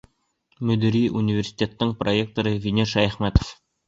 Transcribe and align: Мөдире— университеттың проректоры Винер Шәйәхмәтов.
Мөдире— 0.69 1.01
университеттың 1.19 1.93
проректоры 1.99 2.55
Винер 2.65 2.91
Шәйәхмәтов. 2.93 3.53